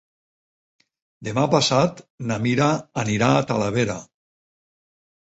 [1.27, 2.01] Demà passat
[2.31, 2.69] na Mira
[3.01, 3.99] anirà a Talavera.